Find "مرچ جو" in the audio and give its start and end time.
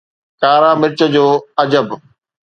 0.81-1.25